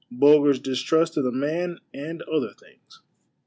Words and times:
—BULGER's 0.11 0.57
DISTRUST 0.59 1.15
OF 1.17 1.23
THE 1.23 1.31
MAN 1.31 1.77
AND 1.93 2.23
OTHER 2.23 2.53
THINGS. 2.59 3.01